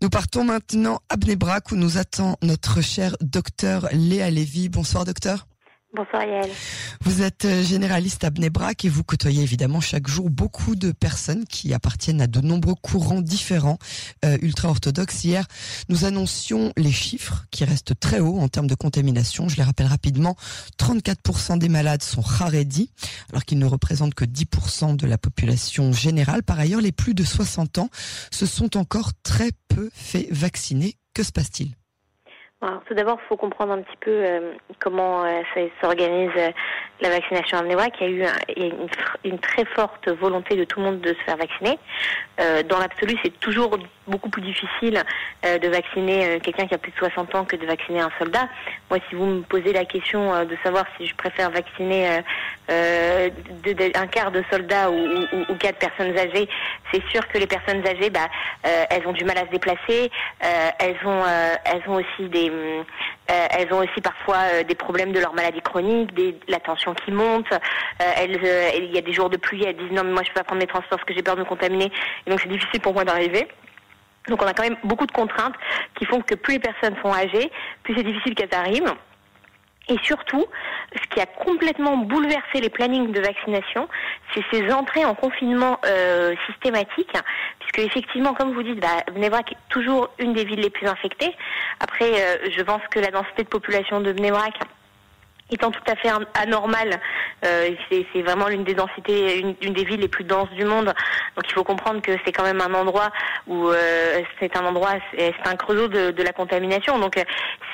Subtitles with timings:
[0.00, 4.68] Nous partons maintenant à Bnebrak où nous attend notre cher docteur Léa Lévy.
[4.68, 5.48] Bonsoir docteur.
[5.94, 6.50] Bonsoir Yael.
[7.00, 11.46] Vous êtes euh, généraliste à Bnebrak et vous côtoyez évidemment chaque jour beaucoup de personnes
[11.46, 13.78] qui appartiennent à de nombreux courants différents
[14.22, 15.24] euh, ultra-orthodoxes.
[15.24, 15.46] Hier,
[15.88, 19.48] nous annoncions les chiffres qui restent très hauts en termes de contamination.
[19.48, 20.36] Je les rappelle rapidement,
[20.78, 22.90] 34% des malades sont Haredi,
[23.30, 26.42] alors qu'ils ne représentent que 10% de la population générale.
[26.42, 27.88] Par ailleurs, les plus de 60 ans
[28.30, 30.96] se sont encore très peu fait vacciner.
[31.14, 31.74] Que se passe-t-il?
[32.60, 35.42] Alors, tout d'abord, il faut comprendre un petit peu euh, comment euh,
[35.80, 36.50] s'organise euh,
[37.00, 38.88] la vaccination à Mnewa, qu'il y a eu une,
[39.22, 41.78] une, très forte volonté de tout le monde de se faire vacciner.
[42.68, 45.02] dans l'absolu, c'est toujours beaucoup plus difficile
[45.44, 48.48] de vacciner quelqu'un qui a plus de 60 ans que de vacciner un soldat.
[48.90, 52.20] Moi, si vous me posez la question de savoir si je préfère vacciner
[52.68, 56.48] un quart de soldats ou, quatre personnes âgées,
[56.92, 58.28] c'est sûr que les personnes âgées, bah,
[58.62, 61.24] elles ont du mal à se déplacer, elles ont,
[61.64, 62.50] elles ont aussi des
[63.30, 66.94] euh, elles ont aussi parfois euh, des problèmes de leur maladie chronique, des, la tension
[66.94, 67.52] qui monte.
[67.52, 70.40] Euh, il y a des jours de pluie, elles disent non mais moi je peux
[70.40, 71.92] pas prendre mes transports parce que j'ai peur de me contaminer.
[72.26, 73.46] Et donc c'est difficile pour moi d'arriver.
[74.28, 75.54] Donc on a quand même beaucoup de contraintes
[75.96, 77.50] qui font que plus les personnes sont âgées,
[77.82, 78.94] plus c'est difficile qu'elles arrivent.
[79.90, 80.44] Et surtout,
[80.94, 83.88] ce qui a complètement bouleversé les plannings de vaccination,
[84.34, 87.16] c'est ces entrées en confinement euh, systématiques,
[87.58, 91.34] puisque effectivement, comme vous dites, bah, est toujours une des villes les plus infectées.
[91.80, 94.58] Après, euh, je pense que la densité de population de Bnebrak
[95.50, 97.00] étant tout à fait anormal.
[97.44, 100.86] Euh, c'est vraiment l'une des densités, une, des villes les plus denses du monde.
[100.86, 103.10] Donc il faut comprendre que c'est quand même un endroit
[103.46, 106.98] où euh, c'est un endroit, c'est un creusot de, de, la contamination.
[106.98, 107.22] Donc euh,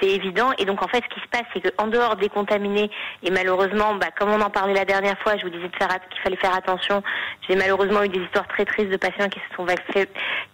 [0.01, 0.53] c'est évident.
[0.59, 2.91] Et donc en fait, ce qui se passe, c'est qu'en dehors des contaminés,
[3.23, 6.37] et malheureusement, bah, comme on en parlait la dernière fois, je vous disais qu'il fallait
[6.37, 7.03] faire attention.
[7.49, 10.07] J'ai malheureusement eu des histoires très tristes de patients qui se sont vaccinés,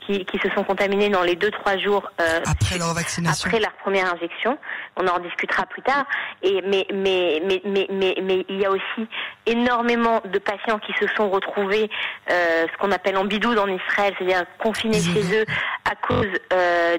[0.06, 3.60] qui, qui, se sont contaminés dans les deux trois jours euh, après leur vaccination, après
[3.60, 4.56] leur première injection.
[4.96, 6.04] On en discutera plus tard.
[6.42, 7.09] Et mais mais
[7.44, 9.08] mais, mais, mais, mais, il y a aussi
[9.46, 11.90] énormément de patients qui se sont retrouvés
[12.30, 15.44] euh, ce qu'on appelle en bidou en Israël, c'est-à-dire confinés chez eux
[15.90, 16.98] à cause euh,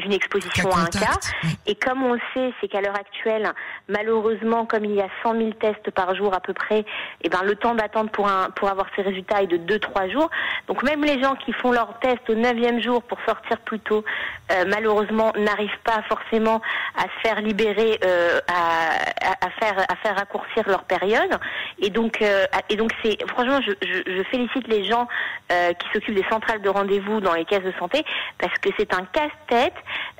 [0.00, 1.18] d'une exposition à un cas.
[1.66, 3.52] Et comme on le sait, c'est qu'à l'heure actuelle,
[3.88, 6.86] malheureusement, comme il y a 100 000 tests par jour à peu près, et
[7.22, 10.30] eh ben le temps d'attente pour un pour avoir ces résultats est de 2-3 jours.
[10.68, 14.04] Donc même les gens qui font leur test au 9e jour pour sortir plus tôt,
[14.52, 16.60] euh, malheureusement, n'arrivent pas forcément
[16.96, 21.38] à se faire libérer, euh, à, à, à faire à faire raccourcir leur période.
[21.78, 25.06] Et donc, euh, et donc c'est franchement, je, je, félicite les gens
[25.52, 28.04] euh, qui s'occupent des centrales de rendez-vous dans les caisses de santé
[28.38, 29.74] parce que c'est un casse-tête.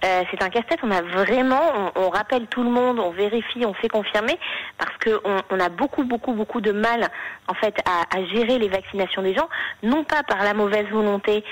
[0.05, 0.81] Euh, c'est un casse-tête.
[0.83, 4.39] On a vraiment, on, rappelle tout le monde, on vérifie, on fait confirmer
[4.79, 5.21] parce que
[5.51, 7.09] on, a beaucoup, beaucoup, beaucoup de mal
[7.49, 9.49] en fait à, gérer les vaccinations des gens,
[9.83, 11.45] non pas par la mauvaise volonté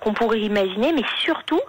[0.00, 1.60] qu'on pourrait imaginer, mais surtout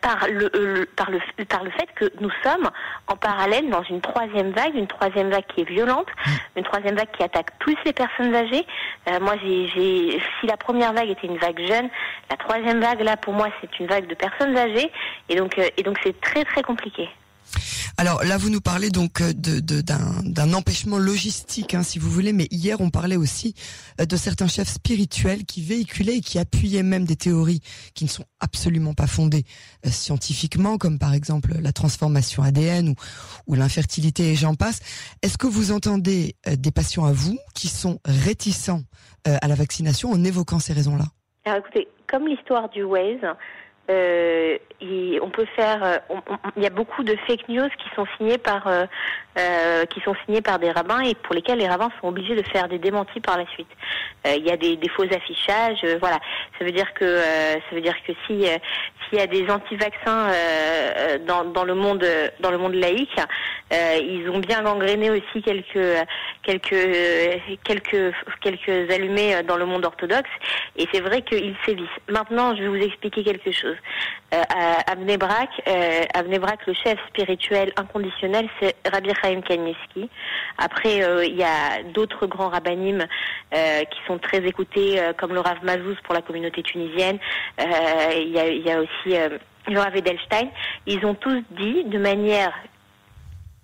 [0.00, 2.70] par le, par le par le fait que nous sommes
[3.06, 6.30] en parallèle dans une troisième vague, une troisième vague qui est violente, mm.
[6.58, 8.66] une troisième vague qui attaque plus les personnes âgées.
[9.08, 11.88] Euh, moi, j'ai, si la première vague était une vague jeune,
[12.30, 14.90] la troisième vague là, pour moi, c'est une vague de personnes âgées,
[15.28, 17.08] et donc, euh, et donc c'est très très compliqué.
[18.00, 22.46] Alors là, vous nous parlez donc euh, d'un, empêchement logistique, hein, si vous voulez, mais
[22.50, 23.54] hier, on parlait aussi
[24.00, 27.60] euh, de certains chefs spirituels qui véhiculaient et qui appuyaient même des théories
[27.94, 29.44] qui ne sont absolument pas fondées
[29.84, 32.94] euh, scientifiquement, comme par exemple la transformation ADN ou,
[33.46, 34.80] ou l'infertilité et j'en passe.
[35.20, 38.80] Est-ce que vous entendez des patients à vous qui sont réticents
[39.26, 41.04] à la vaccination en évoquant ces raisons-là?
[41.44, 43.20] Alors écoutez, comme l'histoire du Waze,
[43.90, 44.58] euh,
[45.22, 45.82] on peut faire.
[45.82, 45.98] Euh,
[46.56, 48.86] il y a beaucoup de fake news qui sont signés par euh,
[49.86, 52.68] qui sont signés par des rabbins et pour lesquels les rabbins sont obligés de faire
[52.68, 53.68] des démentis par la suite.
[54.26, 56.18] Il y a des, des faux affichages, voilà.
[56.58, 58.46] Ça veut dire que ça veut dire que si
[59.08, 60.28] s'il y a des anti-vaccins
[61.26, 62.06] dans, dans le monde
[62.40, 63.18] dans le monde laïque,
[63.72, 66.06] ils ont bien gangréné aussi quelques
[66.42, 66.86] quelques
[67.64, 70.30] quelques quelques allumés dans le monde orthodoxe
[70.76, 71.88] et c'est vrai qu'ils sévissent.
[72.08, 73.76] Maintenant, je vais vous expliquer quelque chose.
[74.32, 76.04] Euh, à Abnebrak, euh,
[76.66, 80.08] le chef spirituel inconditionnel, c'est Rabbi Chaim Kanievski.
[80.58, 83.06] Après, euh, il y a d'autres grands rabbinim
[83.54, 87.18] euh, qui sont très écoutés, comme le Rav Mazouz pour la communauté tunisienne.
[87.58, 89.16] Il y a, y, a, aussi
[89.66, 90.48] le Rav Edelstein.
[90.86, 92.52] Ils ont tous dit de manière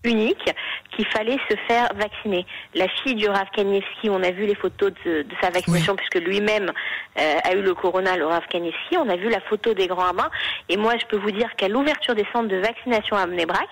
[0.07, 0.55] unique
[0.95, 2.47] qu'il fallait se faire vacciner.
[2.75, 6.73] La fille du Rav Kanievski, on a vu les photos de, sa vaccination puisque lui-même
[7.19, 8.97] euh, a eu le corona, le Rav Kanievski.
[8.97, 10.31] On a vu la photo des grands rabbins.
[10.69, 13.69] Et moi, je peux vous dire qu'à l'ouverture des centres de vaccination à Mnebrak,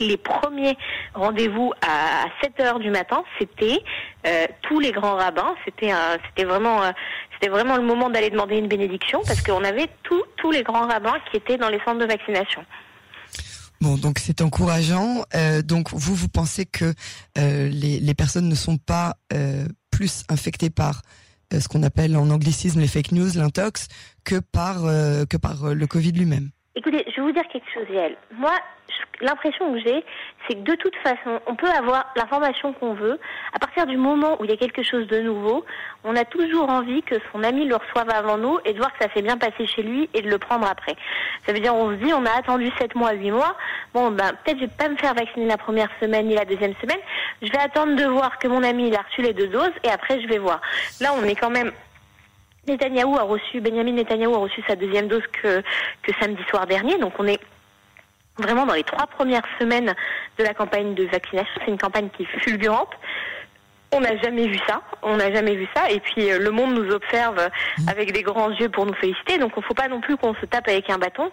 [0.00, 0.76] les premiers
[1.14, 3.80] rendez-vous à 7 heures du matin, c'était
[4.26, 5.54] euh, tous les grands rabbins.
[5.64, 5.92] C'était
[6.28, 6.90] c'était vraiment euh,
[7.34, 10.86] c'était vraiment le moment d'aller demander une bénédiction parce qu'on avait tous tous les grands
[10.86, 12.64] rabbins qui étaient dans les centres de vaccination.
[13.80, 15.24] Bon, donc c'est encourageant.
[15.34, 16.92] Euh, donc vous, vous pensez que
[17.38, 21.02] euh, les, les, personnes ne sont pas euh, plus infectées par
[21.50, 23.88] ce qu'on appelle en anglicisme les fake news, l'intox,
[24.22, 24.82] que par
[25.28, 26.50] que par le Covid lui-même?
[26.78, 28.14] Écoutez, je vais vous dire quelque chose, Yael.
[28.30, 28.52] Moi,
[29.20, 30.04] l'impression que j'ai,
[30.46, 33.18] c'est que de toute façon, on peut avoir l'information qu'on veut.
[33.52, 35.64] À partir du moment où il y a quelque chose de nouveau,
[36.04, 39.02] on a toujours envie que son ami le reçoive avant nous et de voir que
[39.04, 40.94] ça s'est bien passé chez lui et de le prendre après.
[41.44, 43.56] Ça veut dire, on se dit, on a attendu 7 mois, 8 mois.
[43.92, 46.74] Bon, ben, peut-être je vais pas me faire vacciner la première semaine ni la deuxième
[46.80, 47.00] semaine.
[47.42, 49.88] Je vais attendre de voir que mon ami, il a reçu les deux doses et
[49.88, 50.60] après, je vais voir.
[51.00, 51.72] Là, on est quand même
[52.70, 55.62] A reçu, Benjamin Netanyahou a reçu sa deuxième dose que,
[56.02, 56.98] que samedi soir dernier.
[56.98, 57.40] Donc on est
[58.36, 59.94] vraiment dans les trois premières semaines
[60.38, 61.54] de la campagne de vaccination.
[61.64, 62.92] C'est une campagne qui est fulgurante.
[63.92, 66.74] On n'a jamais vu ça, on n'a jamais vu ça, et puis euh, le monde
[66.74, 67.48] nous observe
[67.78, 67.88] mmh.
[67.88, 70.34] avec des grands yeux pour nous féliciter, donc il ne faut pas non plus qu'on
[70.34, 71.30] se tape avec un bâton.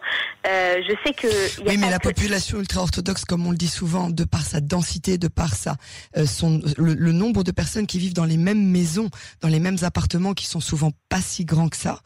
[0.48, 1.28] Euh, je sais que...
[1.28, 2.08] Y a oui, mais la que...
[2.08, 5.76] population ultra-orthodoxe, comme on le dit souvent, de par sa densité, de par sa,
[6.18, 9.10] euh, son, le, le, nombre de personnes qui vivent dans les mêmes maisons,
[9.42, 12.00] dans les mêmes appartements, qui sont souvent pas si grands que ça,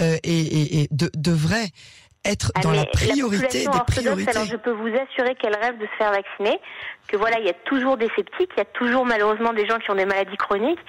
[0.00, 1.70] euh, et, et, et de, devrait
[2.26, 4.30] être dans ah, la priorité la des priorités.
[4.30, 6.60] Alors je peux vous assurer qu'elle rêve de se faire vacciner,
[7.08, 9.78] que voilà, il y a toujours des sceptiques, il y a toujours malheureusement des gens
[9.78, 10.80] qui ont des maladies chroniques.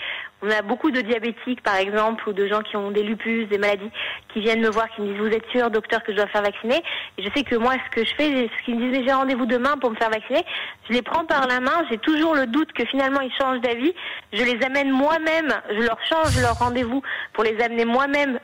[0.44, 3.58] On a beaucoup de diabétiques, par exemple, ou de gens qui ont des lupus, des
[3.58, 3.90] maladies,
[4.32, 6.44] qui viennent me voir, qui me disent Vous êtes sûr, docteur, que je dois faire
[6.44, 6.84] vacciner?
[7.18, 9.14] Et je sais que moi, ce que je fais, ce qu'ils me disent Mais j'ai
[9.14, 10.46] rendez-vous demain pour me faire vacciner.
[10.88, 13.94] Je les prends par la main, j'ai toujours le doute que finalement ils changent d'avis.
[14.32, 17.02] Je les amène moi-même, je leur change leur rendez-vous
[17.34, 18.40] pour les amener moi-même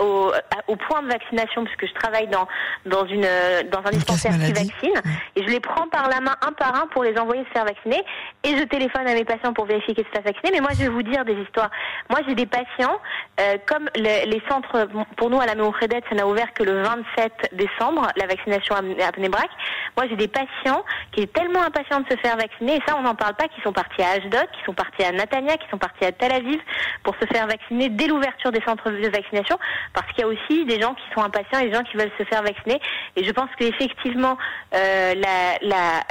[0.00, 0.32] au,
[0.68, 2.46] au, point de vaccination, puisque je travaille dans,
[2.86, 3.26] dans, une,
[3.70, 5.00] dans un dispensaire qui vaccine.
[5.36, 7.64] Et je les prends par la main un par un pour les envoyer se faire
[7.64, 8.02] vacciner.
[8.44, 10.52] Et je téléphone à mes patients pour vérifier qu'ils se fassent vacciner.
[10.52, 11.70] Mais moi, je vais vous dire des histoires.
[12.10, 12.98] Moi, j'ai des patients,
[13.40, 16.82] euh, comme le, les centres, pour nous à la Méocrédette, ça n'a ouvert que le
[16.82, 19.50] 27 décembre, la vaccination à Pnebrac.
[19.96, 23.02] Moi, j'ai des patients qui sont tellement impatients de se faire vacciner, et ça, on
[23.02, 25.78] n'en parle pas, qui sont partis à Ashdod, qui sont partis à Natania, qui sont
[25.78, 26.60] partis à Tel Aviv
[27.02, 29.58] pour se faire vacciner dès l'ouverture des centres de vaccination,
[29.92, 32.12] parce qu'il y a aussi des gens qui sont impatients et des gens qui veulent
[32.18, 32.80] se faire vacciner.
[33.16, 34.36] Et je pense qu'effectivement,
[34.74, 35.14] euh,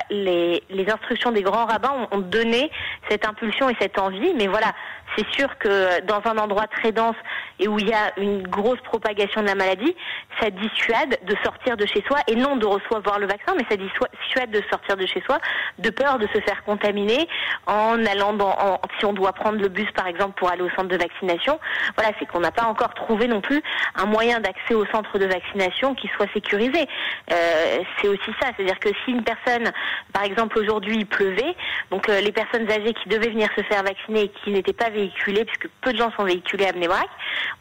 [0.10, 2.70] les, instructions des grands rabbins ont donné
[3.10, 4.34] cette impulsion et cette envie.
[4.36, 4.74] Mais voilà,
[5.16, 7.16] c'est sûr que dans un endroit très dense
[7.60, 9.96] et où il y a une grosse propagation de la maladie,
[10.40, 13.78] ça dissuade de sortir de chez soi et non de recevoir le vaccin, mais ça
[13.78, 15.40] dissuade de sortir de chez soi
[15.80, 17.28] de peur de se faire contaminer
[17.68, 20.88] en allant dans, si on doit prendre le bus par exemple pour aller au centre
[20.88, 21.60] de vaccination.
[21.96, 23.62] Voilà, c'est qu'on n'a pas encore trouvé non plus
[23.96, 26.88] un moyen d'accès au centre de vaccination qui soit sécurisé.
[27.32, 29.72] Euh, c'est aussi ça, c'est-à-dire que si une personne,
[30.14, 31.56] par exemple aujourd'hui pleuvait,
[31.90, 34.90] donc euh, les personnes âgées qui devaient venir se faire vacciner et qui n'étaient pas
[35.02, 37.08] véhiculées, puisque peu de gens sont véhiculés à Bnébrac,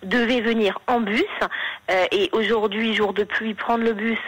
[0.02, 1.24] devaient venir en bus.
[1.90, 4.18] Euh, et aujourd'hui, jour de pluie, prendre le bus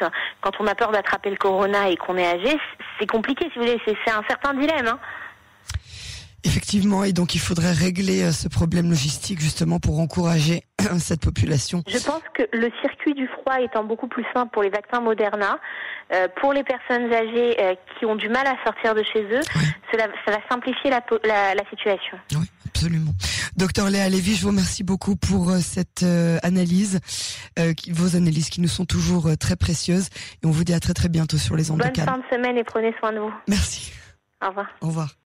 [0.41, 2.59] quand on a peur d'attraper le corona et qu'on est âgé,
[2.99, 3.81] c'est compliqué, si vous voulez.
[3.85, 4.87] C'est un certain dilemme.
[4.87, 4.99] Hein.
[6.45, 10.63] Effectivement, et donc il faudrait régler euh, ce problème logistique justement pour encourager
[10.99, 11.85] cette population.
[11.87, 15.59] Je pense que le circuit du froid étant beaucoup plus simple pour les vaccins Moderna,
[16.13, 19.41] euh, pour les personnes âgées euh, qui ont du mal à sortir de chez eux,
[19.55, 19.63] oui.
[19.93, 22.19] cela, ça va simplifier la, la, la, situation.
[22.33, 22.51] Oui,
[22.83, 23.13] absolument.
[23.57, 26.99] Docteur Léa Lévy, je vous remercie beaucoup pour euh, cette euh, analyse,
[27.59, 30.09] euh, vos analyses qui nous sont toujours très précieuses.
[30.43, 32.25] Et on vous dit à très très bientôt sur les ondes Bonne de fin de
[32.31, 33.33] semaine et prenez soin de vous.
[33.47, 33.93] Merci.
[34.45, 34.67] Au revoir.
[34.81, 35.15] Au revoir.